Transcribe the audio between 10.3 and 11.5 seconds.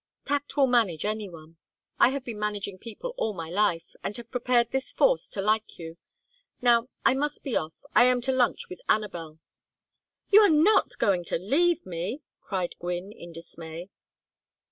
"You are not going to